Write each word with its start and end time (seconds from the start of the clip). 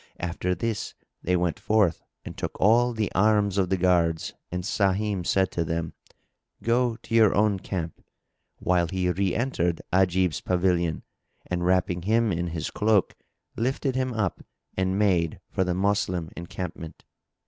After 0.19 0.55
this 0.55 0.95
they 1.21 1.37
went 1.37 1.59
forth 1.59 2.01
and 2.25 2.35
took 2.35 2.59
all 2.59 2.91
the 2.91 3.11
arms 3.13 3.59
of 3.59 3.69
the 3.69 3.77
guards 3.77 4.33
and 4.51 4.63
Sahim 4.63 5.23
said 5.23 5.51
to 5.51 5.63
them, 5.63 5.93
"Go 6.63 6.95
to 7.03 7.13
your 7.13 7.35
own 7.35 7.59
camp;" 7.59 8.03
while 8.57 8.87
he 8.87 9.11
re 9.11 9.35
entered 9.35 9.79
Ajib's 9.93 10.41
pavilion 10.41 11.03
and, 11.45 11.63
wrapping 11.67 12.01
him 12.01 12.31
in 12.31 12.47
his 12.47 12.71
cloak, 12.71 13.13
lifted 13.55 13.95
him 13.95 14.11
up 14.15 14.43
and 14.75 14.97
made 14.97 15.39
for 15.51 15.63
the 15.63 15.75
Moslem 15.75 16.31
encampment. 16.35 17.03